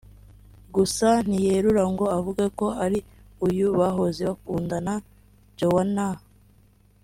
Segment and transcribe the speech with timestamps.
[0.75, 2.99] gusa ntiyerura ngo avuge ko ari
[3.47, 4.93] uyu bahoze bakundana
[5.57, 6.15] Joannah